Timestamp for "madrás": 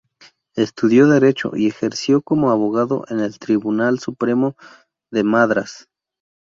5.23-5.89